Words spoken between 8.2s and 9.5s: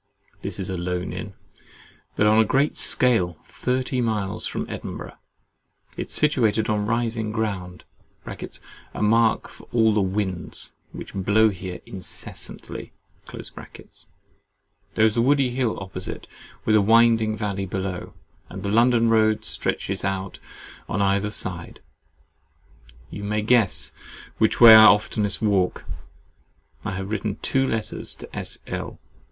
(a mark